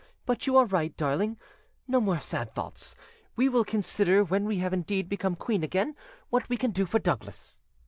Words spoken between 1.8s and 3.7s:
no more sad thoughts; we will